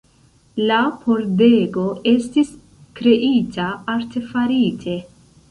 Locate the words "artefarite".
3.99-4.99